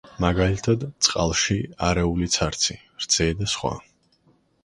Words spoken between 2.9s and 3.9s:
რძე და სხვა.